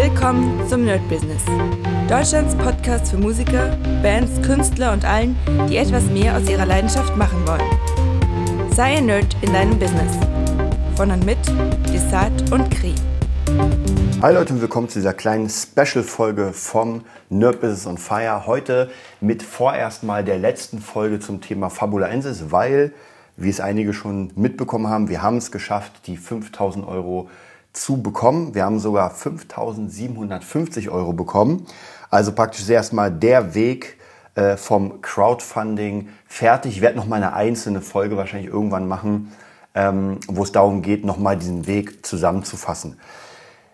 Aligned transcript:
Willkommen 0.00 0.64
zum 0.68 0.84
Nerd 0.84 1.00
Business. 1.08 1.42
Deutschlands 2.08 2.54
Podcast 2.54 3.10
für 3.10 3.18
Musiker, 3.18 3.76
Bands, 4.00 4.40
Künstler 4.46 4.92
und 4.92 5.04
allen, 5.04 5.36
die 5.68 5.76
etwas 5.76 6.04
mehr 6.04 6.36
aus 6.36 6.48
ihrer 6.48 6.66
Leidenschaft 6.66 7.16
machen 7.16 7.44
wollen. 7.44 8.70
Sei 8.70 8.98
ein 8.98 9.06
Nerd 9.06 9.36
in 9.42 9.52
deinem 9.52 9.76
Business. 9.76 10.12
Von 10.94 11.10
und 11.10 11.26
mit 11.26 11.38
Desart 11.92 12.52
und 12.52 12.70
Kri. 12.70 12.94
Hi 14.22 14.32
Leute 14.32 14.54
und 14.54 14.60
willkommen 14.60 14.88
zu 14.88 15.00
dieser 15.00 15.14
kleinen 15.14 15.50
Special-Folge 15.50 16.52
vom 16.52 17.04
Nerd 17.28 17.60
Business 17.60 17.84
on 17.84 17.98
Fire. 17.98 18.46
Heute 18.46 18.92
mit 19.20 19.42
vorerst 19.42 20.04
mal 20.04 20.22
der 20.22 20.38
letzten 20.38 20.78
Folge 20.78 21.18
zum 21.18 21.40
Thema 21.40 21.70
Fabulaensis, 21.70 22.52
weil, 22.52 22.92
wie 23.36 23.50
es 23.50 23.58
einige 23.58 23.92
schon 23.92 24.30
mitbekommen 24.36 24.86
haben, 24.86 25.08
wir 25.08 25.22
haben 25.22 25.38
es 25.38 25.50
geschafft, 25.50 26.06
die 26.06 26.16
5000 26.16 26.86
Euro 26.86 27.28
zu 27.78 28.02
bekommen. 28.02 28.54
Wir 28.54 28.64
haben 28.64 28.78
sogar 28.78 29.14
5.750 29.14 30.88
Euro 30.90 31.12
bekommen. 31.12 31.66
Also 32.10 32.32
praktisch 32.32 32.68
erstmal 32.68 33.10
der 33.10 33.54
Weg 33.54 33.98
äh, 34.34 34.56
vom 34.56 35.00
Crowdfunding 35.02 36.08
fertig. 36.26 36.76
Ich 36.76 36.80
werde 36.80 36.96
noch 36.96 37.06
mal 37.06 37.16
eine 37.16 37.34
einzelne 37.34 37.80
Folge 37.80 38.16
wahrscheinlich 38.16 38.50
irgendwann 38.50 38.88
machen, 38.88 39.32
ähm, 39.74 40.18
wo 40.26 40.42
es 40.42 40.52
darum 40.52 40.82
geht, 40.82 41.04
noch 41.04 41.18
mal 41.18 41.36
diesen 41.36 41.66
Weg 41.66 42.04
zusammenzufassen. 42.04 42.98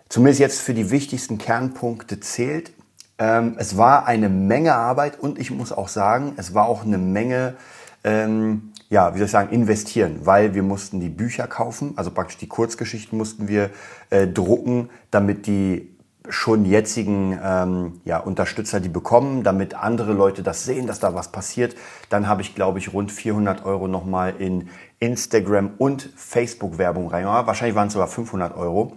Zumindest 0.09 0.39
jetzt 0.39 0.61
für 0.61 0.73
die 0.73 0.91
wichtigsten 0.91 1.37
Kernpunkte 1.37 2.19
zählt. 2.19 2.71
Ähm, 3.17 3.55
es 3.57 3.77
war 3.77 4.05
eine 4.05 4.29
Menge 4.29 4.75
Arbeit 4.75 5.19
und 5.19 5.39
ich 5.39 5.51
muss 5.51 5.71
auch 5.71 5.87
sagen, 5.87 6.33
es 6.37 6.53
war 6.53 6.67
auch 6.67 6.83
eine 6.83 6.97
Menge 6.97 7.55
ähm, 8.03 8.73
ja, 8.89 9.13
wie 9.13 9.17
soll 9.17 9.25
ich 9.25 9.31
sagen, 9.31 9.53
investieren, 9.53 10.21
weil 10.23 10.53
wir 10.53 10.63
mussten 10.63 10.99
die 10.99 11.09
Bücher 11.09 11.47
kaufen, 11.47 11.93
also 11.95 12.11
praktisch 12.11 12.37
die 12.37 12.47
Kurzgeschichten 12.47 13.17
mussten 13.17 13.47
wir 13.47 13.71
äh, 14.09 14.27
drucken, 14.27 14.89
damit 15.11 15.47
die 15.47 15.95
schon 16.29 16.65
jetzigen 16.65 17.39
ähm, 17.43 18.01
ja, 18.03 18.17
Unterstützer 18.17 18.79
die 18.79 18.89
bekommen, 18.89 19.43
damit 19.43 19.75
andere 19.75 20.13
Leute 20.13 20.43
das 20.43 20.63
sehen, 20.63 20.87
dass 20.87 20.99
da 20.99 21.13
was 21.13 21.31
passiert. 21.31 21.75
Dann 22.09 22.27
habe 22.27 22.41
ich, 22.41 22.55
glaube 22.55 22.79
ich, 22.79 22.93
rund 22.93 23.11
400 23.11 23.65
Euro 23.65 23.87
nochmal 23.87 24.35
in 24.39 24.69
Instagram 24.99 25.71
und 25.77 26.09
Facebook-Werbung 26.15 27.09
rein. 27.09 27.25
Ja, 27.25 27.45
wahrscheinlich 27.45 27.75
waren 27.75 27.87
es 27.87 27.93
sogar 27.93 28.07
500 28.07 28.55
Euro. 28.55 28.93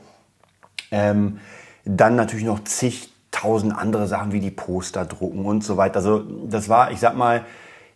Ähm, 0.90 1.38
dann 1.84 2.16
natürlich 2.16 2.44
noch 2.44 2.64
zigtausend 2.64 3.76
andere 3.76 4.06
Sachen 4.06 4.32
wie 4.32 4.40
die 4.40 4.50
Poster 4.50 5.04
drucken 5.04 5.44
und 5.44 5.64
so 5.64 5.76
weiter. 5.76 5.96
Also 5.96 6.20
das 6.48 6.68
war, 6.68 6.90
ich 6.92 7.00
sag 7.00 7.16
mal, 7.16 7.44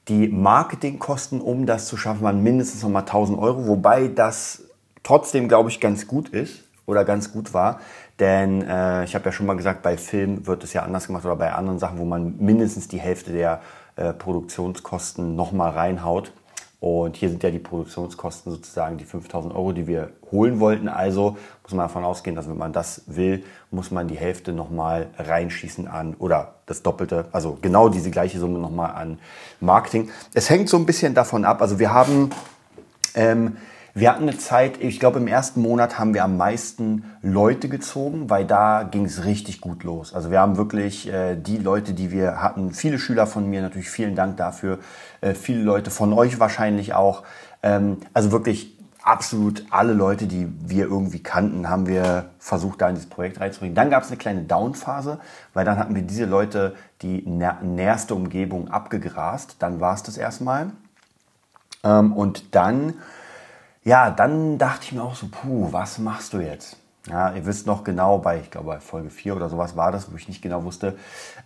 die 0.09 0.29
Marketingkosten, 0.29 1.41
um 1.41 1.67
das 1.67 1.87
zu 1.87 1.97
schaffen, 1.97 2.23
waren 2.23 2.43
mindestens 2.43 2.83
nochmal 2.83 3.03
1000 3.03 3.39
Euro, 3.39 3.67
wobei 3.67 4.09
das 4.09 4.65
trotzdem, 5.03 5.49
glaube 5.49 5.71
ich, 5.71 5.81
ganz 5.81 6.07
gut 6.07 6.29
ist 6.29 6.65
oder 6.87 7.05
ganz 7.05 7.33
gut 7.33 7.55
war. 7.55 7.81
Denn 8.19 8.63
äh, 8.63 9.05
ich 9.05 9.15
habe 9.15 9.25
ja 9.27 9.33
schon 9.33 9.47
mal 9.47 9.57
gesagt, 9.57 9.83
bei 9.83 9.97
Film 9.97 10.47
wird 10.47 10.65
es 10.65 10.73
ja 10.73 10.83
anders 10.83 11.07
gemacht 11.07 11.25
oder 11.25 11.37
bei 11.37 11.53
anderen 11.53 11.79
Sachen, 11.79 11.99
wo 11.99 12.05
man 12.05 12.37
mindestens 12.39 12.89
die 12.89 13.01
Hälfte 13.01 13.33
der 13.33 13.61
äh, 13.97 14.13
Produktionskosten 14.13 15.37
nochmal 15.37 15.71
reinhaut. 15.71 16.33
Und 16.83 17.15
hier 17.17 17.29
sind 17.29 17.45
ja 17.45 17.53
die 17.53 17.61
Produktionskosten 17.61 18.51
sozusagen 18.51 18.99
die 18.99 19.05
5000 19.05 19.55
Euro, 19.55 19.71
die 19.71 19.87
wir 19.87 20.11
holen 20.33 20.59
wollten. 20.59 20.89
Also 20.89 21.37
muss 21.63 21.71
man 21.71 21.87
davon 21.87 22.03
ausgehen, 22.03 22.35
dass 22.35 22.49
wenn 22.49 22.59
man 22.59 22.73
das 22.73 23.03
will, 23.07 23.45
muss 23.71 23.93
man 23.93 24.09
die 24.09 24.17
Hälfte 24.17 24.53
nochmal 24.53 25.07
reinschießen 25.17 25.87
an 25.87 26.15
oder 26.15 26.57
das 26.67 26.83
Doppelte, 26.83 27.27
also 27.31 27.57
genau 27.63 27.89
diese 27.89 28.11
gleiche 28.11 28.41
Summe 28.41 28.59
nochmal 28.59 28.97
an 28.97 29.21
Marketing. 29.61 30.11
Es 30.35 30.51
hängt 30.51 30.69
so 30.69 30.77
ein 30.77 30.85
bisschen 30.85 31.15
davon 31.15 31.45
ab. 31.45 31.63
Also 31.63 31.79
wir 31.79 31.95
haben 31.95 32.31
ähm, 33.15 33.59
wir 33.95 34.11
hatten 34.11 34.23
eine 34.23 34.39
Zeit, 34.39 34.81
ich 34.81 34.99
glaube 35.01 35.19
im 35.19 35.27
ersten 35.27 35.61
Monat 35.61 35.99
haben 35.99 36.15
wir 36.15 36.25
am 36.25 36.39
meisten 36.39 37.05
Leute 37.21 37.69
gezogen, 37.69 38.31
weil 38.31 38.47
da 38.47 38.85
ging 38.85 39.05
es 39.05 39.25
richtig 39.25 39.61
gut 39.61 39.85
los. 39.85 40.15
Also 40.15 40.31
wir 40.31 40.41
haben 40.41 40.57
wirklich 40.57 41.13
äh, 41.13 41.37
die 41.37 41.59
Leute, 41.59 41.93
die 41.93 42.11
wir 42.11 42.41
hatten, 42.41 42.73
viele 42.73 42.99
Schüler 42.99 43.27
von 43.27 43.51
mir, 43.51 43.61
natürlich 43.61 43.91
vielen 43.91 44.15
Dank 44.15 44.39
dafür, 44.39 44.79
äh, 45.21 45.35
viele 45.35 45.63
Leute 45.63 45.91
von 45.91 46.15
euch 46.15 46.41
wahrscheinlich 46.41 46.95
auch. 46.95 47.23
Ähm, 47.63 47.99
also 48.15 48.33
wirklich 48.33 48.79
absolut 49.03 49.67
alle 49.71 49.93
Leute, 49.93 50.27
die 50.27 50.49
wir 50.65 50.87
irgendwie 50.87 51.23
kannten, 51.23 51.69
haben 51.69 51.87
wir 51.87 52.31
versucht, 52.39 52.81
da 52.81 52.89
in 52.89 52.95
dieses 52.95 53.11
Projekt 53.11 53.41
reinzubringen. 53.41 53.75
Dann 53.75 53.91
gab 53.91 54.05
es 54.05 54.09
eine 54.09 54.17
kleine 54.17 54.43
Downphase, 54.43 55.19
weil 55.53 55.65
dann 55.65 55.79
hatten 55.79 55.95
wir 55.95 56.03
diese 56.03 56.25
Leute 56.25 56.75
die 57.03 57.27
näherste 57.27 58.15
Umgebung 58.15 58.69
abgegrast. 58.69 59.57
Dann 59.59 59.81
war 59.81 59.95
es 59.95 60.03
das 60.03 60.17
erstmal. 60.17 60.71
Ähm, 61.85 62.13
und 62.13 62.55
dann 62.55 62.95
ja, 63.85 64.11
dann 64.11 64.59
dachte 64.59 64.85
ich 64.85 64.93
mir 64.93 65.03
auch 65.03 65.15
so, 65.15 65.27
puh, 65.31 65.69
was 65.73 65.99
machst 65.99 66.33
du 66.33 66.39
jetzt? 66.39 66.77
Ja, 67.09 67.33
ihr 67.33 67.45
wisst 67.47 67.67
noch 67.67 67.83
genau, 67.83 68.19
bei, 68.19 68.39
ich 68.39 68.51
glaube, 68.51 68.69
bei 68.69 68.81
Folge 68.81 69.11
4 69.11 69.35
oder 69.35 69.49
sowas 69.49 69.77
war 69.77 69.91
das, 69.91 70.13
wo 70.13 70.17
ich 70.17 70.29
nicht 70.29 70.41
genau 70.41 70.63
wusste. 70.63 70.97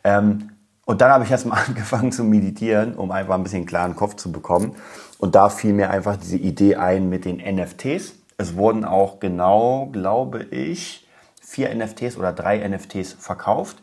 Ähm, 0.04 0.50
und 0.84 1.00
dann 1.00 1.10
habe 1.10 1.24
ich 1.24 1.30
erstmal 1.30 1.64
angefangen 1.66 2.12
zu 2.12 2.24
meditieren, 2.24 2.94
um 2.94 3.10
einfach 3.10 3.34
ein 3.34 3.42
bisschen 3.42 3.60
einen 3.60 3.66
klaren 3.66 3.96
Kopf 3.96 4.16
zu 4.16 4.32
bekommen. 4.32 4.76
Und 5.18 5.34
da 5.34 5.48
fiel 5.48 5.72
mir 5.72 5.90
einfach 5.90 6.16
diese 6.16 6.36
Idee 6.36 6.76
ein 6.76 7.08
mit 7.08 7.24
den 7.24 7.36
NFTs. 7.38 8.14
Es 8.36 8.56
wurden 8.56 8.84
auch 8.84 9.18
genau, 9.18 9.86
glaube 9.86 10.44
ich, 10.44 11.08
vier 11.40 11.74
NFTs 11.74 12.18
oder 12.18 12.32
drei 12.32 12.66
NFTs 12.68 13.14
verkauft. 13.14 13.78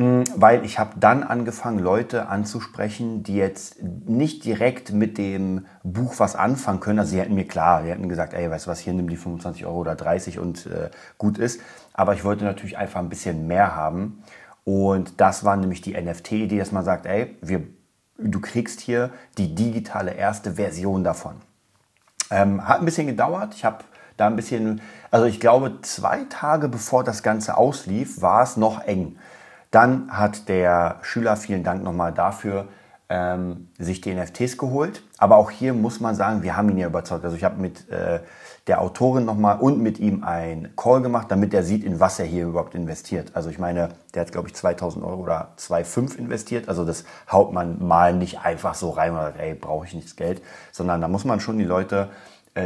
Weil 0.00 0.64
ich 0.64 0.78
habe 0.78 0.92
dann 1.00 1.24
angefangen, 1.24 1.80
Leute 1.80 2.28
anzusprechen, 2.28 3.24
die 3.24 3.34
jetzt 3.34 3.82
nicht 3.82 4.44
direkt 4.44 4.92
mit 4.92 5.18
dem 5.18 5.66
Buch 5.82 6.14
was 6.18 6.36
anfangen 6.36 6.78
können. 6.78 7.00
Also 7.00 7.10
sie 7.10 7.20
hätten 7.20 7.34
mir 7.34 7.48
klar, 7.48 7.82
sie 7.82 7.90
hätten 7.90 8.08
gesagt, 8.08 8.32
ey, 8.32 8.48
weißt 8.48 8.66
du 8.66 8.70
was, 8.70 8.78
hier 8.78 8.92
nimm 8.92 9.08
die 9.08 9.16
25 9.16 9.66
Euro 9.66 9.78
oder 9.78 9.96
30 9.96 10.38
und 10.38 10.66
äh, 10.66 10.90
gut 11.18 11.36
ist. 11.36 11.60
Aber 11.94 12.14
ich 12.14 12.22
wollte 12.22 12.44
natürlich 12.44 12.78
einfach 12.78 13.00
ein 13.00 13.08
bisschen 13.08 13.48
mehr 13.48 13.74
haben. 13.74 14.22
Und 14.62 15.20
das 15.20 15.42
war 15.42 15.56
nämlich 15.56 15.80
die 15.80 16.00
NFT-Idee, 16.00 16.58
dass 16.58 16.70
man 16.70 16.84
sagt, 16.84 17.06
ey, 17.06 17.36
wir, 17.40 17.62
du 18.18 18.40
kriegst 18.40 18.78
hier 18.80 19.10
die 19.36 19.56
digitale 19.56 20.12
erste 20.14 20.54
Version 20.54 21.02
davon. 21.02 21.40
Ähm, 22.30 22.68
hat 22.68 22.78
ein 22.78 22.84
bisschen 22.84 23.08
gedauert. 23.08 23.52
Ich 23.56 23.64
habe 23.64 23.82
da 24.16 24.28
ein 24.28 24.36
bisschen, 24.36 24.80
also 25.10 25.26
ich 25.26 25.40
glaube, 25.40 25.80
zwei 25.82 26.22
Tage 26.28 26.68
bevor 26.68 27.02
das 27.02 27.24
Ganze 27.24 27.56
auslief, 27.56 28.22
war 28.22 28.44
es 28.44 28.56
noch 28.56 28.84
eng. 28.84 29.16
Dann 29.70 30.10
hat 30.10 30.48
der 30.48 30.96
Schüler, 31.02 31.36
vielen 31.36 31.64
Dank 31.64 31.82
nochmal 31.82 32.12
dafür, 32.12 32.68
ähm, 33.10 33.68
sich 33.78 34.00
die 34.00 34.14
NFTs 34.14 34.58
geholt. 34.58 35.02
Aber 35.16 35.36
auch 35.36 35.50
hier 35.50 35.72
muss 35.72 36.00
man 36.00 36.14
sagen, 36.14 36.42
wir 36.42 36.56
haben 36.56 36.68
ihn 36.68 36.78
ja 36.78 36.86
überzeugt. 36.86 37.24
Also 37.24 37.36
ich 37.36 37.44
habe 37.44 37.60
mit 37.60 37.88
äh, 37.90 38.20
der 38.66 38.82
Autorin 38.82 39.24
nochmal 39.24 39.58
und 39.58 39.80
mit 39.80 39.98
ihm 39.98 40.24
ein 40.24 40.72
Call 40.76 41.00
gemacht, 41.00 41.30
damit 41.30 41.54
er 41.54 41.62
sieht, 41.62 41.84
in 41.84 42.00
was 42.00 42.18
er 42.18 42.26
hier 42.26 42.46
überhaupt 42.46 42.74
investiert. 42.74 43.30
Also 43.34 43.48
ich 43.48 43.58
meine, 43.58 43.90
der 44.14 44.22
hat, 44.22 44.32
glaube 44.32 44.48
ich, 44.48 44.54
2000 44.54 45.04
Euro 45.04 45.22
oder 45.22 45.54
2,5 45.58 46.16
investiert. 46.18 46.68
Also 46.68 46.84
das 46.84 47.04
haut 47.32 47.52
man 47.52 47.86
mal 47.86 48.14
nicht 48.14 48.40
einfach 48.40 48.74
so 48.74 48.90
rein 48.90 49.14
sagt, 49.14 49.38
ey, 49.38 49.54
brauche 49.54 49.86
ich 49.86 49.94
nichts 49.94 50.16
Geld. 50.16 50.42
Sondern 50.70 51.00
da 51.00 51.08
muss 51.08 51.24
man 51.24 51.40
schon 51.40 51.58
die 51.58 51.64
Leute 51.64 52.10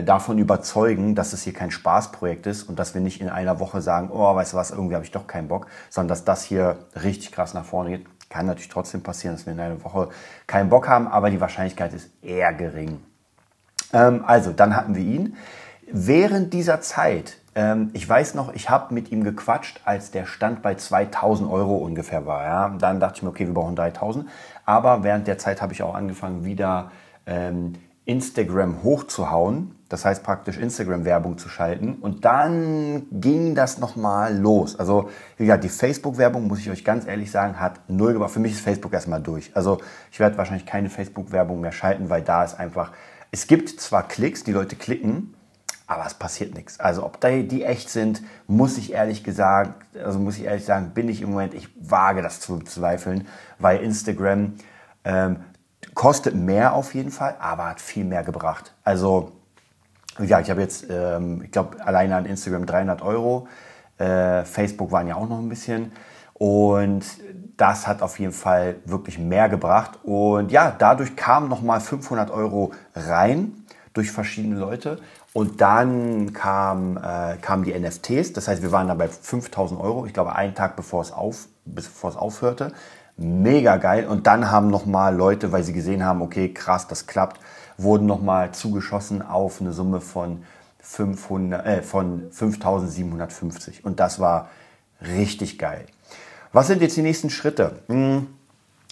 davon 0.04 0.38
überzeugen, 0.38 1.14
dass 1.14 1.32
es 1.32 1.42
hier 1.42 1.53
kein 1.53 1.70
Spaßprojekt 1.70 2.47
ist 2.47 2.62
und 2.64 2.78
dass 2.78 2.94
wir 2.94 3.00
nicht 3.00 3.20
in 3.20 3.28
einer 3.28 3.60
Woche 3.60 3.82
sagen, 3.82 4.10
oh, 4.12 4.34
weißt 4.34 4.53
du 4.53 4.56
was, 4.56 4.70
irgendwie 4.70 4.94
habe 4.94 5.04
ich 5.04 5.10
doch 5.10 5.26
keinen 5.26 5.48
Bock, 5.48 5.66
sondern 5.91 6.08
dass 6.08 6.25
das 6.25 6.44
hier 6.44 6.76
richtig 7.03 7.32
krass 7.32 7.53
nach 7.53 7.64
vorne 7.64 7.91
geht. 7.91 8.06
Kann 8.30 8.47
natürlich 8.47 8.70
trotzdem 8.70 9.03
passieren, 9.03 9.36
dass 9.36 9.44
wir 9.44 9.53
in 9.53 9.60
einer 9.60 9.84
Woche 9.84 10.08
keinen 10.47 10.70
Bock 10.70 10.88
haben, 10.88 11.06
aber 11.08 11.28
die 11.28 11.41
Wahrscheinlichkeit 11.41 11.92
ist 11.92 12.10
eher 12.22 12.54
gering. 12.54 13.00
Ähm, 13.92 14.25
also, 14.26 14.53
dann 14.53 14.75
hatten 14.75 14.94
wir 14.94 15.03
ihn. 15.03 15.36
Während 15.91 16.54
dieser 16.54 16.80
Zeit, 16.80 17.36
ähm, 17.54 17.91
ich 17.92 18.09
weiß 18.09 18.34
noch, 18.34 18.54
ich 18.54 18.70
habe 18.70 18.94
mit 18.94 19.12
ihm 19.12 19.24
gequatscht, 19.24 19.82
als 19.84 20.10
der 20.10 20.24
Stand 20.24 20.62
bei 20.62 20.74
2000 20.74 21.50
Euro 21.50 21.76
ungefähr 21.76 22.24
war. 22.24 22.44
Ja? 22.44 22.69
Dann 22.78 23.00
dachte 23.00 23.16
ich 23.16 23.22
mir, 23.22 23.28
okay, 23.28 23.47
wir 23.47 23.54
brauchen 23.54 23.76
3000. 23.76 24.26
Aber 24.64 25.04
während 25.04 25.26
der 25.26 25.38
Zeit 25.38 25.60
habe 25.60 25.72
ich 25.72 25.82
auch 25.82 25.94
angefangen, 25.94 26.44
wieder 26.44 26.91
ähm, 27.26 27.74
Instagram 28.04 28.82
hochzuhauen 28.82 29.74
das 29.92 30.06
heißt 30.06 30.22
praktisch 30.22 30.56
Instagram-Werbung 30.56 31.36
zu 31.36 31.50
schalten. 31.50 31.97
Und 32.00 32.25
dann 32.25 33.03
ging 33.10 33.54
das 33.54 33.78
nochmal 33.78 34.34
los. 34.34 34.78
Also, 34.78 35.10
wie 35.36 35.44
gesagt, 35.44 35.65
die 35.65 35.68
Facebook-Werbung, 35.68 36.47
muss 36.47 36.60
ich 36.60 36.71
euch 36.71 36.83
ganz 36.83 37.06
ehrlich 37.06 37.30
sagen, 37.30 37.60
hat 37.60 37.78
null 37.89 38.15
gebracht. 38.15 38.30
Für 38.30 38.41
mich 38.41 38.53
ist 38.53 38.62
Facebook 38.62 38.94
erstmal 38.94 39.21
durch. 39.21 39.54
Also, 39.54 39.83
ich 40.10 40.18
werde 40.18 40.39
wahrscheinlich 40.39 40.65
keine 40.65 40.89
Facebook-Werbung 40.89 41.60
mehr 41.60 41.72
schalten, 41.72 42.09
weil 42.09 42.22
da 42.22 42.42
ist 42.42 42.59
einfach, 42.59 42.92
es 43.33 43.47
gibt 43.47 43.68
zwar 43.68 44.09
Klicks, 44.09 44.44
die 44.44 44.53
Leute 44.53 44.77
klicken, 44.77 45.34
aber 45.86 46.06
es 46.06 46.15
passiert 46.15 46.54
nichts. 46.54 46.80
Also, 46.80 47.04
ob 47.04 47.21
die 47.21 47.62
echt 47.62 47.91
sind, 47.91 48.22
muss 48.47 48.78
ich 48.78 48.95
ehrlich 48.95 49.22
gesagt, 49.22 49.95
also 50.03 50.18
muss 50.18 50.38
ich 50.38 50.45
ehrlich 50.45 50.65
sagen, 50.65 50.92
bin 50.95 51.10
ich 51.10 51.21
im 51.21 51.33
Moment, 51.33 51.53
ich 51.53 51.68
wage 51.78 52.22
das 52.22 52.41
zu 52.41 52.59
bezweifeln, 52.59 53.28
weil 53.59 53.83
Instagram 53.83 54.54
ähm, 55.04 55.41
kostet 55.92 56.34
mehr 56.34 56.72
auf 56.72 56.95
jeden 56.95 57.10
Fall, 57.10 57.36
aber 57.41 57.68
hat 57.68 57.80
viel 57.83 58.04
mehr 58.04 58.22
gebracht. 58.22 58.72
Also, 58.84 59.33
ja, 60.18 60.41
ich 60.41 60.50
habe 60.50 60.60
jetzt, 60.60 60.86
ähm, 60.91 61.42
ich 61.44 61.50
glaube, 61.50 61.84
alleine 61.84 62.16
an 62.16 62.26
Instagram 62.26 62.66
300 62.66 63.03
Euro. 63.03 63.48
Äh, 63.98 64.44
Facebook 64.44 64.92
waren 64.92 65.06
ja 65.06 65.16
auch 65.16 65.28
noch 65.28 65.38
ein 65.38 65.48
bisschen. 65.48 65.92
Und 66.34 67.04
das 67.56 67.86
hat 67.86 68.03
auf 68.03 68.18
jeden 68.18 68.32
Fall 68.32 68.76
wirklich 68.84 69.18
mehr 69.18 69.48
gebracht. 69.48 69.98
Und 70.03 70.50
ja, 70.50 70.74
dadurch 70.76 71.16
kamen 71.16 71.48
nochmal 71.48 71.80
500 71.80 72.30
Euro 72.30 72.72
rein 72.94 73.64
durch 73.92 74.10
verschiedene 74.10 74.56
Leute. 74.56 74.98
Und 75.32 75.60
dann 75.60 76.32
kam, 76.32 76.97
äh, 76.97 77.36
kamen 77.41 77.64
die 77.64 77.78
NFTs, 77.78 78.34
das 78.34 78.48
heißt, 78.48 78.62
wir 78.62 78.72
waren 78.72 78.88
da 78.88 78.94
bei 78.94 79.09
5000 79.09 79.80
Euro, 79.80 80.04
ich 80.04 80.12
glaube, 80.12 80.34
einen 80.36 80.54
Tag 80.54 80.76
bevor 80.76 81.00
es, 81.00 81.10
auf, 81.10 81.47
bevor 81.64 82.10
es 82.10 82.16
aufhörte. 82.16 82.72
Mega 83.16 83.76
geil. 83.76 84.06
Und 84.06 84.26
dann 84.26 84.50
haben 84.50 84.68
nochmal 84.68 85.14
Leute, 85.14 85.53
weil 85.53 85.62
sie 85.62 85.72
gesehen 85.72 86.04
haben, 86.04 86.22
okay, 86.22 86.53
krass, 86.53 86.86
das 86.86 87.06
klappt, 87.06 87.41
wurden 87.83 88.07
nochmal 88.07 88.53
zugeschossen 88.53 89.23
auf 89.23 89.61
eine 89.61 89.73
Summe 89.73 90.01
von, 90.01 90.43
500, 90.81 91.67
äh, 91.67 91.83
von 91.83 92.31
5750. 92.31 93.84
Und 93.84 94.01
das 94.01 94.19
war 94.19 94.51
richtig 95.01 95.59
geil. 95.59 95.87
Was 96.53 96.67
sind 96.67 96.83
jetzt 96.83 96.97
die 96.97 97.03
nächsten 97.03 97.31
Schritte? 97.31 97.81
Hm, 97.89 98.27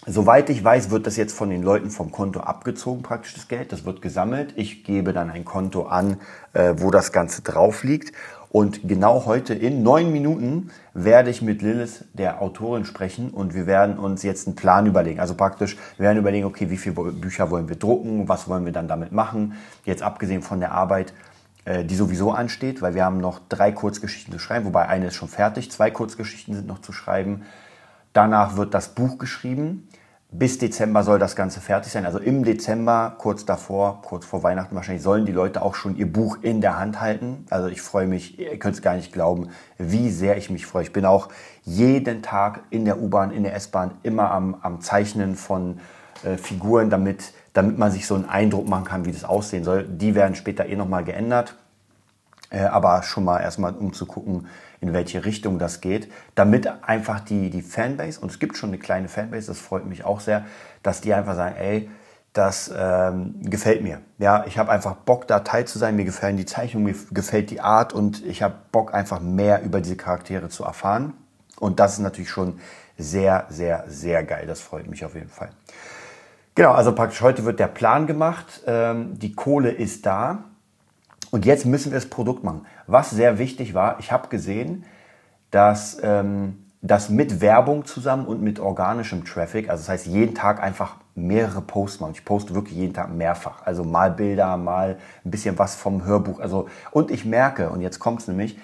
Soweit 0.06 0.48
ich 0.48 0.64
weiß, 0.64 0.88
wird 0.88 1.06
das 1.06 1.18
jetzt 1.18 1.36
von 1.36 1.50
den 1.50 1.62
Leuten 1.62 1.90
vom 1.90 2.10
Konto 2.10 2.40
abgezogen, 2.40 3.02
praktisch 3.02 3.34
das 3.34 3.48
Geld. 3.48 3.70
Das 3.70 3.84
wird 3.84 4.00
gesammelt. 4.00 4.54
Ich 4.56 4.82
gebe 4.82 5.12
dann 5.12 5.28
ein 5.28 5.44
Konto 5.44 5.82
an, 5.82 6.16
äh, 6.54 6.72
wo 6.78 6.90
das 6.90 7.12
Ganze 7.12 7.42
drauf 7.42 7.84
liegt. 7.84 8.16
Und 8.50 8.88
genau 8.88 9.26
heute 9.26 9.54
in 9.54 9.84
neun 9.84 10.10
Minuten 10.10 10.70
werde 10.92 11.30
ich 11.30 11.40
mit 11.40 11.62
Lilith, 11.62 12.04
der 12.14 12.42
Autorin, 12.42 12.84
sprechen 12.84 13.30
und 13.30 13.54
wir 13.54 13.66
werden 13.66 13.96
uns 13.96 14.24
jetzt 14.24 14.48
einen 14.48 14.56
Plan 14.56 14.86
überlegen. 14.86 15.20
Also 15.20 15.34
praktisch, 15.34 15.76
wir 15.96 16.06
werden 16.06 16.18
überlegen, 16.18 16.46
okay, 16.46 16.68
wie 16.68 16.76
viele 16.76 17.12
Bücher 17.12 17.52
wollen 17.52 17.68
wir 17.68 17.76
drucken, 17.76 18.28
was 18.28 18.48
wollen 18.48 18.64
wir 18.64 18.72
dann 18.72 18.88
damit 18.88 19.12
machen. 19.12 19.54
Jetzt 19.84 20.02
abgesehen 20.02 20.42
von 20.42 20.58
der 20.58 20.72
Arbeit, 20.72 21.14
äh, 21.64 21.84
die 21.84 21.94
sowieso 21.94 22.32
ansteht, 22.32 22.82
weil 22.82 22.96
wir 22.96 23.04
haben 23.04 23.18
noch 23.18 23.38
drei 23.48 23.70
Kurzgeschichten 23.70 24.32
zu 24.32 24.40
schreiben, 24.40 24.64
wobei 24.64 24.88
eine 24.88 25.06
ist 25.06 25.14
schon 25.14 25.28
fertig, 25.28 25.70
zwei 25.70 25.92
Kurzgeschichten 25.92 26.52
sind 26.52 26.66
noch 26.66 26.80
zu 26.80 26.92
schreiben. 26.92 27.42
Danach 28.12 28.56
wird 28.56 28.74
das 28.74 28.88
Buch 28.96 29.18
geschrieben. 29.18 29.88
Bis 30.32 30.58
Dezember 30.58 31.02
soll 31.02 31.18
das 31.18 31.34
Ganze 31.34 31.60
fertig 31.60 31.90
sein. 31.90 32.06
Also 32.06 32.20
im 32.20 32.44
Dezember, 32.44 33.16
kurz 33.18 33.44
davor, 33.44 34.00
kurz 34.02 34.24
vor 34.24 34.44
Weihnachten 34.44 34.76
wahrscheinlich, 34.76 35.02
sollen 35.02 35.26
die 35.26 35.32
Leute 35.32 35.60
auch 35.60 35.74
schon 35.74 35.96
ihr 35.96 36.10
Buch 36.10 36.38
in 36.40 36.60
der 36.60 36.78
Hand 36.78 37.00
halten. 37.00 37.46
Also 37.50 37.66
ich 37.66 37.82
freue 37.82 38.06
mich, 38.06 38.38
ihr 38.38 38.56
könnt 38.60 38.76
es 38.76 38.82
gar 38.82 38.94
nicht 38.94 39.12
glauben, 39.12 39.48
wie 39.76 40.08
sehr 40.08 40.36
ich 40.36 40.48
mich 40.48 40.66
freue. 40.66 40.84
Ich 40.84 40.92
bin 40.92 41.04
auch 41.04 41.30
jeden 41.64 42.22
Tag 42.22 42.60
in 42.70 42.84
der 42.84 43.02
U-Bahn, 43.02 43.32
in 43.32 43.42
der 43.42 43.56
S-Bahn 43.56 43.92
immer 44.04 44.30
am, 44.30 44.54
am 44.62 44.80
Zeichnen 44.80 45.34
von 45.34 45.80
äh, 46.22 46.36
Figuren, 46.36 46.90
damit, 46.90 47.32
damit 47.52 47.76
man 47.76 47.90
sich 47.90 48.06
so 48.06 48.14
einen 48.14 48.28
Eindruck 48.28 48.68
machen 48.68 48.84
kann, 48.84 49.04
wie 49.06 49.12
das 49.12 49.24
aussehen 49.24 49.64
soll. 49.64 49.82
Die 49.82 50.14
werden 50.14 50.36
später 50.36 50.66
eh 50.66 50.76
nochmal 50.76 51.02
geändert. 51.02 51.56
Äh, 52.50 52.62
aber 52.62 53.02
schon 53.02 53.24
mal 53.24 53.40
erstmal, 53.40 53.74
um 53.74 53.92
zu 53.92 54.06
gucken, 54.06 54.48
in 54.80 54.92
welche 54.92 55.24
Richtung 55.24 55.58
das 55.58 55.80
geht, 55.80 56.10
damit 56.34 56.68
einfach 56.82 57.20
die, 57.20 57.50
die 57.50 57.62
Fanbase, 57.62 58.20
und 58.20 58.30
es 58.30 58.38
gibt 58.38 58.56
schon 58.56 58.70
eine 58.70 58.78
kleine 58.78 59.08
Fanbase, 59.08 59.46
das 59.46 59.58
freut 59.58 59.86
mich 59.86 60.04
auch 60.04 60.20
sehr, 60.20 60.44
dass 60.82 61.00
die 61.00 61.14
einfach 61.14 61.36
sagen, 61.36 61.56
ey, 61.56 61.90
das 62.32 62.72
ähm, 62.76 63.34
gefällt 63.42 63.82
mir. 63.82 64.00
Ja, 64.18 64.44
ich 64.46 64.56
habe 64.56 64.70
einfach 64.70 64.94
Bock, 64.94 65.26
da 65.26 65.40
teil 65.40 65.64
zu 65.64 65.78
sein. 65.78 65.96
Mir 65.96 66.04
gefallen 66.04 66.36
die 66.36 66.46
Zeichnungen, 66.46 66.86
mir 66.86 66.94
gefällt 67.10 67.50
die 67.50 67.60
Art 67.60 67.92
und 67.92 68.24
ich 68.24 68.42
habe 68.42 68.54
Bock, 68.70 68.94
einfach 68.94 69.20
mehr 69.20 69.62
über 69.62 69.80
diese 69.80 69.96
Charaktere 69.96 70.48
zu 70.48 70.64
erfahren. 70.64 71.14
Und 71.58 71.80
das 71.80 71.94
ist 71.94 71.98
natürlich 71.98 72.30
schon 72.30 72.60
sehr, 72.96 73.46
sehr, 73.48 73.84
sehr 73.88 74.22
geil. 74.22 74.46
Das 74.46 74.60
freut 74.60 74.86
mich 74.86 75.04
auf 75.04 75.14
jeden 75.14 75.28
Fall. 75.28 75.50
Genau, 76.54 76.72
also 76.72 76.94
praktisch 76.94 77.20
heute 77.20 77.44
wird 77.44 77.58
der 77.58 77.66
Plan 77.68 78.06
gemacht. 78.06 78.62
Ähm, 78.66 79.18
die 79.18 79.32
Kohle 79.32 79.70
ist 79.70 80.06
da. 80.06 80.44
Und 81.30 81.44
jetzt 81.44 81.64
müssen 81.66 81.92
wir 81.92 81.98
das 81.98 82.10
Produkt 82.10 82.44
machen. 82.44 82.66
Was 82.86 83.10
sehr 83.10 83.38
wichtig 83.38 83.74
war, 83.74 83.98
ich 84.00 84.10
habe 84.12 84.28
gesehen, 84.28 84.84
dass 85.50 85.98
ähm, 86.02 86.66
das 86.82 87.10
mit 87.10 87.40
Werbung 87.40 87.84
zusammen 87.84 88.26
und 88.26 88.42
mit 88.42 88.58
organischem 88.58 89.24
Traffic, 89.24 89.68
also 89.68 89.82
das 89.82 89.88
heißt 89.88 90.06
jeden 90.06 90.34
Tag 90.34 90.62
einfach 90.62 90.96
mehrere 91.14 91.60
Posts 91.60 92.00
machen. 92.00 92.12
Ich 92.14 92.24
poste 92.24 92.54
wirklich 92.54 92.76
jeden 92.76 92.94
Tag 92.94 93.12
mehrfach. 93.12 93.66
Also 93.66 93.84
mal 93.84 94.10
Bilder, 94.10 94.56
mal 94.56 94.98
ein 95.24 95.30
bisschen 95.30 95.58
was 95.58 95.74
vom 95.74 96.04
Hörbuch. 96.04 96.40
Also, 96.40 96.68
und 96.90 97.10
ich 97.10 97.24
merke, 97.24 97.70
und 97.70 97.80
jetzt 97.82 97.98
kommt 97.98 98.20
es 98.20 98.28
nämlich, 98.28 98.58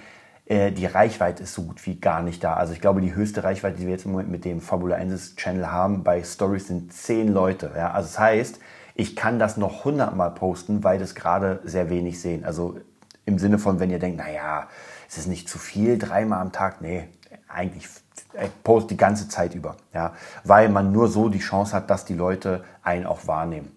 äh, 0.47 0.73
die 0.73 0.87
Reichweite 0.87 1.43
ist 1.43 1.53
so 1.53 1.63
gut 1.63 1.85
wie 1.87 2.01
gar 2.01 2.23
nicht 2.23 2.43
da. 2.43 2.55
Also 2.55 2.73
ich 2.73 2.81
glaube, 2.81 3.01
die 3.01 3.15
höchste 3.15 3.45
Reichweite, 3.45 3.79
die 3.79 3.85
wir 3.85 3.93
jetzt 3.93 4.07
im 4.07 4.13
Moment 4.13 4.31
mit 4.31 4.45
dem 4.45 4.61
Fabula 4.61 4.97
Ensis 4.97 5.37
Channel 5.37 5.71
haben 5.71 6.03
bei 6.03 6.23
Stories 6.23 6.69
sind 6.69 6.93
zehn 6.93 7.33
Leute. 7.33 7.73
Ja? 7.77 7.91
Also 7.91 8.09
das 8.09 8.19
heißt, 8.19 8.61
ich 8.97 9.15
kann 9.15 9.39
das 9.39 9.57
noch 9.57 9.85
hundertmal 9.85 10.31
posten, 10.31 10.83
weil 10.83 10.99
das 10.99 11.15
gerade 11.15 11.61
sehr 11.65 11.91
wenig 11.91 12.21
sehen. 12.21 12.45
Also 12.45 12.79
im 13.25 13.39
Sinne 13.39 13.59
von, 13.59 13.79
wenn 13.79 13.91
ihr 13.91 13.99
denkt, 13.99 14.19
naja, 14.19 14.69
es 15.09 15.19
ist 15.19 15.27
nicht 15.27 15.49
zu 15.49 15.59
viel, 15.59 15.99
dreimal 15.99 16.41
am 16.41 16.53
Tag. 16.53 16.81
Nee, 16.81 17.09
eigentlich 17.49 17.85
ich 17.85 18.51
post 18.65 18.91
die 18.91 18.97
ganze 18.97 19.29
Zeit 19.29 19.55
über. 19.55 19.77
Ja, 19.93 20.13
weil 20.45 20.69
man 20.69 20.93
nur 20.93 21.09
so 21.09 21.29
die 21.29 21.39
Chance 21.39 21.75
hat, 21.75 21.91
dass 21.91 22.05
die 22.05 22.15
Leute 22.15 22.65
einen 22.83 23.07
auch 23.07 23.27
wahrnehmen. 23.27 23.73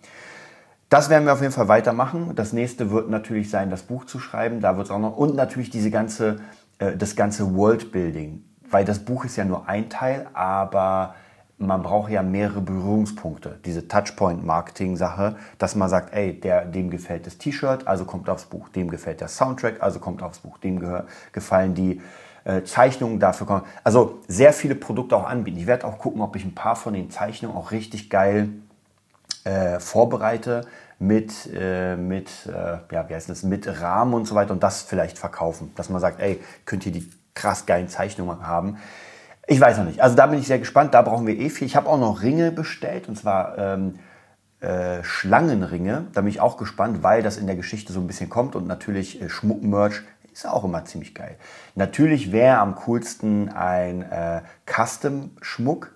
Das 0.89 1.10
werden 1.10 1.25
wir 1.25 1.33
auf 1.33 1.42
jeden 1.42 1.54
Fall 1.54 1.68
weitermachen. 1.68 2.33
Das 2.36 2.51
nächste 2.51 2.89
wird 2.89 3.10
natürlich 3.10 3.50
sein, 3.50 3.69
das 3.69 3.83
Buch 3.83 4.06
zu 4.06 4.19
schreiben. 4.19 4.60
Da 4.60 4.75
wird 4.75 4.88
es 4.88 4.92
auch 4.92 5.00
noch 5.00 5.18
und 5.18 5.36
natürlich 5.36 5.69
diese 5.69 5.92
ganze, 5.92 6.39
äh, 6.80 6.95
das 6.95 7.15
ganze 7.15 7.56
Worldbuilding, 7.56 8.44
weil 8.69 8.86
das 8.86 9.00
Buch 9.00 9.25
ist 9.25 9.36
ja 9.36 9.45
nur 9.45 9.68
ein 9.68 9.89
Teil, 9.89 10.27
aber 10.33 11.15
man 11.59 11.83
braucht 11.83 12.09
ja 12.09 12.23
mehrere 12.23 12.61
Berührungspunkte. 12.61 13.59
Diese 13.65 13.88
Touchpoint-Marketing-Sache, 13.88 15.35
dass 15.57 15.75
man 15.75 15.89
sagt, 15.89 16.13
ey, 16.13 16.39
der, 16.39 16.65
dem 16.65 16.89
gefällt 16.89 17.27
das 17.27 17.38
T-Shirt, 17.38 17.85
also 17.85 18.06
kommt 18.06 18.29
aufs 18.29 18.45
Buch. 18.45 18.69
Dem 18.69 18.89
gefällt 18.89 19.19
der 19.19 19.27
Soundtrack, 19.27 19.83
also 19.83 20.00
kommt 20.00 20.23
aufs 20.23 20.39
Buch. 20.39 20.57
Dem 20.57 20.81
gefallen 21.33 21.75
die 21.75 22.01
äh, 22.45 22.63
Zeichnungen, 22.63 23.19
dafür 23.19 23.45
kommen. 23.45 23.63
Also 23.83 24.19
sehr 24.27 24.53
viele 24.53 24.73
Produkte 24.73 25.17
auch 25.17 25.25
anbieten. 25.27 25.57
Ich 25.57 25.67
werde 25.67 25.85
auch 25.85 26.00
gucken, 26.00 26.21
ob 26.21 26.35
ich 26.38 26.45
ein 26.45 26.56
paar 26.56 26.77
von 26.77 26.94
den 26.94 27.11
Zeichnungen 27.11 27.57
auch 27.57 27.71
richtig 27.71 28.09
geil 28.09 28.50
äh, 29.44 29.79
vorbereite 29.79 30.65
mit, 30.97 31.50
äh, 31.53 31.97
mit, 31.97 32.29
äh, 32.47 32.77
ja, 32.94 33.09
wie 33.09 33.15
heißt 33.15 33.29
das, 33.29 33.44
mit 33.44 33.81
Rahmen 33.81 34.13
und 34.13 34.25
so 34.25 34.35
weiter 34.35 34.53
und 34.53 34.63
das 34.63 34.81
vielleicht 34.81 35.17
verkaufen. 35.17 35.73
Dass 35.75 35.89
man 35.89 36.00
sagt, 36.00 36.21
ey, 36.21 36.39
könnt 36.65 36.85
ihr 36.85 36.94
die 36.94 37.09
krass 37.33 37.65
geilen 37.65 37.89
Zeichnungen 37.89 38.47
haben. 38.47 38.77
Ich 39.51 39.60
weiß 39.60 39.80
noch 39.80 39.86
nicht. 39.86 40.04
Also 40.04 40.16
da 40.16 40.28
bin 40.28 40.38
ich 40.38 40.46
sehr 40.46 40.60
gespannt. 40.60 40.94
Da 40.94 41.01
brauchen 41.01 41.25
wir 41.25 41.36
eh 41.36 41.50
viel. 41.50 41.66
Ich 41.66 41.75
habe 41.75 41.90
auch 41.90 41.98
noch 41.98 42.22
Ringe 42.22 42.51
bestellt 42.51 43.10
und 43.10 43.18
zwar 43.18 43.57
ähm, 43.57 43.96
äh, 44.60 45.04
Schlangenringe. 45.04 46.06
Da 46.13 46.22
bin 46.22 46.30
ich 46.30 46.40
auch 46.40 46.56
gespannt, 46.56 47.01
weil 47.01 47.24
das 47.24 47.38
in 47.38 47.48
der 47.48 47.56
Geschichte 47.56 47.92
so 47.92 48.00
ein 48.00 48.06
bisschen 48.06 48.30
kommt 48.30 48.56
und 48.56 48.68
natürlich 48.68 49.19
äh, 49.19 49.28
Schmuckmerch 49.28 50.04
ist 50.31 50.46
auch 50.46 50.63
immer 50.63 50.86
ziemlich 50.86 51.16
geil. 51.16 51.36
Natürlich 51.74 52.31
wäre 52.31 52.60
am 52.60 52.75
coolsten 52.75 53.50
ein 53.50 54.04
äh, 54.04 54.42
Custom-Schmuck. 54.68 55.94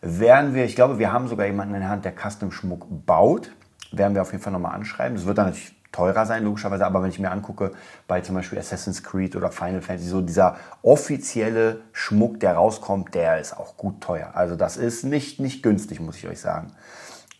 Wären 0.00 0.54
wir, 0.54 0.64
ich 0.64 0.74
glaube, 0.74 0.98
wir 0.98 1.12
haben 1.12 1.28
sogar 1.28 1.46
jemanden 1.46 1.74
in 1.74 1.82
der 1.82 1.90
Hand, 1.90 2.04
der 2.04 2.12
Custom-Schmuck 2.12 2.88
baut. 3.06 3.52
Werden 3.92 4.16
wir 4.16 4.22
auf 4.22 4.32
jeden 4.32 4.42
Fall 4.42 4.52
nochmal 4.52 4.74
anschreiben. 4.74 5.16
Das 5.16 5.26
wird 5.26 5.38
dann 5.38 5.46
natürlich 5.46 5.75
teurer 5.96 6.26
sein, 6.26 6.44
logischerweise. 6.44 6.84
Aber 6.86 7.02
wenn 7.02 7.10
ich 7.10 7.18
mir 7.18 7.30
angucke, 7.30 7.72
bei 8.06 8.20
zum 8.20 8.34
Beispiel 8.34 8.58
Assassin's 8.58 9.02
Creed 9.02 9.34
oder 9.34 9.50
Final 9.50 9.80
Fantasy, 9.80 10.08
so 10.08 10.20
dieser 10.20 10.56
offizielle 10.82 11.80
Schmuck, 11.92 12.38
der 12.40 12.54
rauskommt, 12.54 13.14
der 13.14 13.40
ist 13.40 13.56
auch 13.56 13.76
gut 13.76 14.00
teuer. 14.02 14.32
Also 14.34 14.56
das 14.56 14.76
ist 14.76 15.04
nicht, 15.04 15.40
nicht 15.40 15.62
günstig, 15.62 16.00
muss 16.00 16.16
ich 16.16 16.28
euch 16.28 16.40
sagen. 16.40 16.72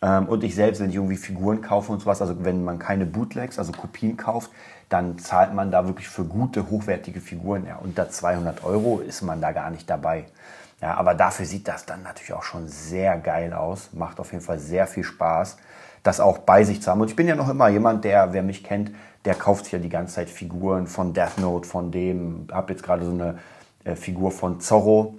Ähm, 0.01 0.27
und 0.27 0.43
ich 0.43 0.55
selbst, 0.55 0.81
wenn 0.81 0.89
ich 0.89 0.95
irgendwie 0.95 1.17
Figuren 1.17 1.61
kaufe 1.61 1.91
und 1.91 1.99
sowas, 1.99 2.21
also 2.21 2.43
wenn 2.43 2.63
man 2.63 2.79
keine 2.79 3.05
Bootlegs, 3.05 3.59
also 3.59 3.71
Kopien 3.71 4.17
kauft, 4.17 4.51
dann 4.89 5.19
zahlt 5.19 5.53
man 5.53 5.69
da 5.69 5.85
wirklich 5.85 6.07
für 6.07 6.23
gute, 6.23 6.69
hochwertige 6.69 7.21
Figuren. 7.21 7.65
Ja, 7.67 7.77
unter 7.77 8.09
200 8.09 8.63
Euro 8.63 8.99
ist 8.99 9.21
man 9.21 9.39
da 9.39 9.51
gar 9.51 9.69
nicht 9.69 9.89
dabei. 9.89 10.25
Ja, 10.81 10.95
aber 10.95 11.13
dafür 11.13 11.45
sieht 11.45 11.67
das 11.67 11.85
dann 11.85 12.03
natürlich 12.03 12.33
auch 12.33 12.43
schon 12.43 12.67
sehr 12.67 13.17
geil 13.17 13.53
aus. 13.53 13.89
Macht 13.93 14.19
auf 14.19 14.31
jeden 14.31 14.43
Fall 14.43 14.59
sehr 14.59 14.87
viel 14.87 15.03
Spaß 15.03 15.57
das 16.07 16.21
auch 16.21 16.37
bei 16.37 16.63
sich 16.63 16.81
zu 16.81 16.89
haben. 16.89 17.01
Und 17.01 17.09
ich 17.09 17.15
bin 17.15 17.27
ja 17.27 17.35
noch 17.35 17.49
immer 17.49 17.67
jemand, 17.67 18.05
der, 18.05 18.31
wer 18.31 18.41
mich 18.41 18.63
kennt, 18.63 18.91
der 19.25 19.35
kauft 19.35 19.65
sich 19.65 19.73
ja 19.73 19.79
die 19.79 19.89
ganze 19.89 20.15
Zeit 20.15 20.29
Figuren 20.29 20.87
von 20.87 21.13
Death 21.13 21.37
Note, 21.37 21.67
von 21.67 21.91
dem, 21.91 22.47
habe 22.51 22.71
jetzt 22.71 22.81
gerade 22.81 23.03
so 23.03 23.11
eine 23.11 23.39
äh, 23.83 23.95
Figur 23.95 24.31
von 24.31 24.61
Zorro 24.61 25.15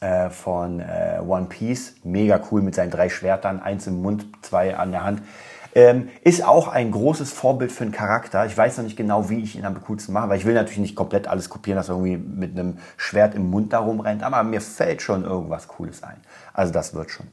äh, 0.00 0.30
von 0.30 0.80
äh, 0.80 1.20
One 1.24 1.46
Piece, 1.46 1.94
mega 2.02 2.40
cool 2.50 2.60
mit 2.60 2.74
seinen 2.74 2.90
drei 2.90 3.08
Schwertern, 3.08 3.62
eins 3.62 3.86
im 3.86 4.02
Mund, 4.02 4.26
zwei 4.42 4.76
an 4.76 4.90
der 4.90 5.04
Hand. 5.04 5.22
Ähm, 5.74 6.08
ist 6.22 6.44
auch 6.44 6.68
ein 6.68 6.90
großes 6.90 7.32
Vorbild 7.32 7.72
für 7.72 7.82
einen 7.82 7.92
Charakter. 7.92 8.46
Ich 8.46 8.56
weiß 8.56 8.76
noch 8.76 8.84
nicht 8.84 8.96
genau, 8.96 9.28
wie 9.28 9.40
ich 9.40 9.56
ihn 9.56 9.64
am 9.64 9.82
coolsten 9.82 10.12
mache, 10.12 10.28
weil 10.28 10.38
ich 10.38 10.44
will 10.44 10.54
natürlich 10.54 10.78
nicht 10.78 10.96
komplett 10.96 11.26
alles 11.26 11.48
kopieren, 11.48 11.76
dass 11.76 11.88
er 11.88 11.96
irgendwie 11.96 12.16
mit 12.16 12.52
einem 12.52 12.78
Schwert 12.96 13.34
im 13.34 13.50
Mund 13.50 13.72
da 13.72 13.80
rumrennt, 13.80 14.22
aber 14.22 14.42
mir 14.44 14.60
fällt 14.60 15.02
schon 15.02 15.24
irgendwas 15.24 15.68
Cooles 15.68 16.02
ein. 16.02 16.16
Also 16.52 16.72
das 16.72 16.94
wird 16.94 17.10
schon. 17.10 17.26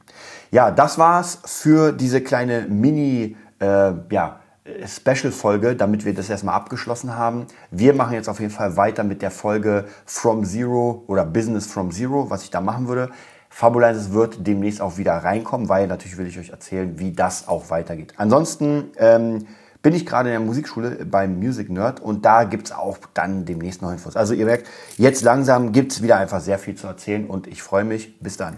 Ja, 0.50 0.70
das 0.70 0.98
war's 0.98 1.38
für 1.44 1.92
diese 1.92 2.20
kleine 2.20 2.62
Mini, 2.62 3.36
äh, 3.60 3.92
ja, 4.10 4.40
Special-Folge, 4.86 5.74
damit 5.74 6.04
wir 6.04 6.14
das 6.14 6.30
erstmal 6.30 6.54
abgeschlossen 6.54 7.16
haben. 7.16 7.46
Wir 7.70 7.94
machen 7.94 8.14
jetzt 8.14 8.28
auf 8.28 8.38
jeden 8.38 8.52
Fall 8.52 8.76
weiter 8.76 9.02
mit 9.02 9.20
der 9.20 9.32
Folge 9.32 9.86
From 10.06 10.44
Zero 10.44 11.02
oder 11.08 11.24
Business 11.24 11.66
from 11.66 11.90
Zero, 11.90 12.30
was 12.30 12.44
ich 12.44 12.50
da 12.50 12.60
machen 12.60 12.86
würde. 12.86 13.10
Fabulensis 13.52 14.12
wird 14.12 14.46
demnächst 14.46 14.80
auch 14.80 14.96
wieder 14.96 15.12
reinkommen, 15.12 15.68
weil 15.68 15.86
natürlich 15.86 16.16
will 16.16 16.26
ich 16.26 16.38
euch 16.38 16.48
erzählen, 16.48 16.98
wie 16.98 17.12
das 17.12 17.48
auch 17.48 17.68
weitergeht. 17.68 18.14
Ansonsten 18.16 18.90
ähm, 18.96 19.46
bin 19.82 19.94
ich 19.94 20.06
gerade 20.06 20.30
in 20.30 20.32
der 20.32 20.40
Musikschule 20.40 21.04
beim 21.04 21.38
Music 21.38 21.68
Nerd 21.68 22.00
und 22.00 22.24
da 22.24 22.44
gibt's 22.44 22.72
auch 22.72 22.96
dann 23.12 23.44
demnächst 23.44 23.82
noch 23.82 23.92
Infos. 23.92 24.16
Also 24.16 24.32
ihr 24.32 24.46
merkt, 24.46 24.68
jetzt 24.96 25.22
langsam 25.22 25.72
gibt's 25.72 26.02
wieder 26.02 26.16
einfach 26.16 26.40
sehr 26.40 26.58
viel 26.58 26.76
zu 26.76 26.86
erzählen 26.86 27.26
und 27.26 27.46
ich 27.46 27.62
freue 27.62 27.84
mich. 27.84 28.18
Bis 28.20 28.38
dann. 28.38 28.56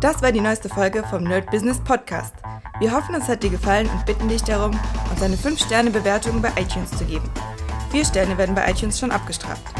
Das 0.00 0.20
war 0.20 0.32
die 0.32 0.40
neueste 0.40 0.68
Folge 0.68 1.04
vom 1.04 1.22
Nerd 1.22 1.48
Business 1.50 1.78
Podcast. 1.78 2.34
Wir 2.80 2.92
hoffen, 2.92 3.14
es 3.14 3.28
hat 3.28 3.44
dir 3.44 3.50
gefallen 3.50 3.88
und 3.88 4.04
bitten 4.04 4.28
dich 4.28 4.42
darum, 4.42 4.72
uns 5.10 5.22
eine 5.22 5.36
5-Sterne-Bewertung 5.36 6.42
bei 6.42 6.50
iTunes 6.60 6.90
zu 6.90 7.04
geben. 7.04 7.30
Vier 7.92 8.04
Sterne 8.04 8.36
werden 8.36 8.54
bei 8.54 8.68
iTunes 8.68 8.98
schon 8.98 9.12
abgestraft. 9.12 9.79